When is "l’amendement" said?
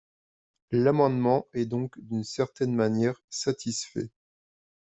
0.71-1.45